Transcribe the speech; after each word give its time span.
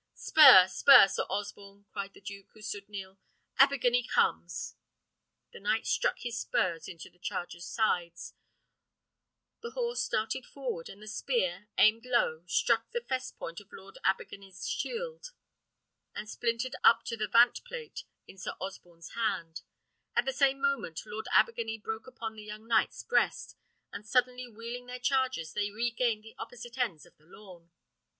"Spur, 0.15 0.67
spur, 0.67 1.07
Sir 1.07 1.25
Osborne!" 1.29 1.85
cried 1.93 2.15
the 2.15 2.21
duke, 2.21 2.47
who 2.53 2.61
stood 2.63 2.89
near; 2.89 3.17
"Abergany 3.59 4.01
comes." 4.01 4.73
The 5.51 5.59
knight 5.59 5.85
struck 5.85 6.17
his 6.21 6.39
spurs 6.39 6.87
into 6.87 7.07
the 7.11 7.19
charger's 7.19 7.67
sides; 7.67 8.33
the 9.61 9.69
horse 9.69 10.07
darted 10.09 10.47
forward, 10.47 10.89
and 10.89 11.03
the 11.03 11.07
spear, 11.07 11.67
aimed 11.77 12.07
low, 12.07 12.43
struck 12.47 12.89
the 12.89 13.01
fess 13.07 13.31
point 13.31 13.59
of 13.59 13.71
Lord 13.71 13.99
Abergany's 14.03 14.67
shield, 14.67 15.33
and 16.15 16.27
splintered 16.27 16.75
up 16.83 17.03
to 17.05 17.15
the 17.15 17.27
vantplate 17.27 18.03
in 18.25 18.39
Sir 18.39 18.53
Osborne's 18.59 19.11
hand; 19.11 19.61
at 20.15 20.25
the 20.25 20.33
same 20.33 20.59
moment 20.59 21.05
Lord 21.05 21.27
Abergany's 21.31 21.83
broke 21.83 22.07
upon 22.07 22.33
the 22.35 22.43
young 22.43 22.67
knight's 22.67 23.03
breast; 23.03 23.55
and 23.93 24.03
suddenly 24.03 24.47
wheeling 24.47 24.87
their 24.87 24.97
chargers, 24.99 25.53
they 25.53 25.69
regained 25.69 26.23
the 26.23 26.33
opposite 26.39 26.79
ends 26.79 27.05
of 27.05 27.15
the 27.17 27.25
lawn. 27.27 27.69